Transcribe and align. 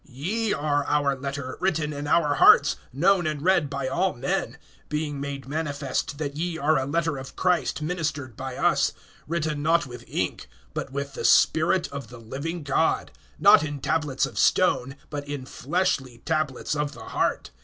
(2)Ye 0.09 0.51
are 0.51 0.83
our 0.87 1.15
letter, 1.15 1.57
written 1.59 1.93
in 1.93 2.07
our 2.07 2.33
hearts, 2.33 2.75
known 2.91 3.27
and 3.27 3.43
read 3.43 3.69
by 3.69 3.87
all 3.87 4.13
men; 4.15 4.57
(3)being 4.89 5.19
made 5.19 5.47
manifest 5.47 6.17
that 6.17 6.35
ye 6.35 6.57
are 6.57 6.79
a 6.79 6.87
letter 6.87 7.17
of 7.19 7.35
Christ 7.35 7.83
ministered 7.83 8.35
by 8.35 8.55
us, 8.57 8.93
written 9.27 9.61
not 9.61 9.85
with 9.85 10.03
ink, 10.07 10.49
but 10.73 10.91
with 10.91 11.13
the 11.13 11.23
Spirit 11.23 11.87
of 11.89 12.07
the 12.07 12.17
living 12.17 12.63
God; 12.63 13.11
not 13.37 13.61
in 13.61 13.77
tablets 13.79 14.25
of 14.25 14.39
stone, 14.39 14.95
but 15.11 15.27
in 15.27 15.45
fleshly 15.45 16.23
tablets 16.25 16.75
of 16.75 16.93
the 16.93 17.09
heart. 17.09 17.51